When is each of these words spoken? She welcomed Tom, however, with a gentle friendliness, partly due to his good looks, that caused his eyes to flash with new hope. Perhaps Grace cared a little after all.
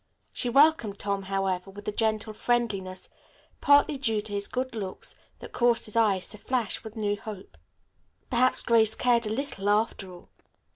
She 0.33 0.49
welcomed 0.49 0.97
Tom, 0.97 1.21
however, 1.21 1.69
with 1.69 1.87
a 1.87 1.91
gentle 1.91 2.33
friendliness, 2.33 3.07
partly 3.61 3.99
due 3.99 4.19
to 4.21 4.33
his 4.33 4.47
good 4.47 4.73
looks, 4.73 5.15
that 5.37 5.53
caused 5.53 5.85
his 5.85 5.95
eyes 5.95 6.27
to 6.29 6.39
flash 6.39 6.83
with 6.83 6.95
new 6.95 7.15
hope. 7.15 7.55
Perhaps 8.31 8.63
Grace 8.63 8.95
cared 8.95 9.27
a 9.27 9.29
little 9.29 9.69
after 9.69 10.11
all. 10.11 10.29